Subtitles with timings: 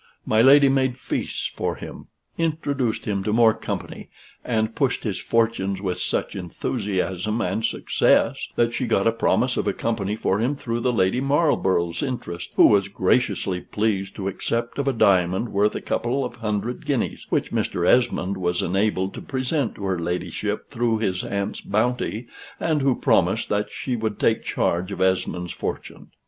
[0.25, 4.09] My lady made feasts for him, introduced him to more company,
[4.43, 9.67] and pushed his fortunes with such enthusiasm and success, that she got a promise of
[9.67, 14.79] a company for him through the Lady Marlborough's interest, who was graciously pleased to accept
[14.79, 17.87] of a diamond worth a couple of hundred guineas, which Mr.
[17.87, 22.25] Esmond was enabled to present to her ladyship through his aunt's bounty,
[22.59, 26.07] and who promised that she would take charge of Esmond's fortune.